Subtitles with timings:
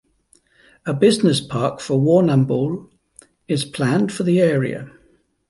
[0.87, 2.89] A business park for Warrnambool
[3.47, 4.89] is planned for the area.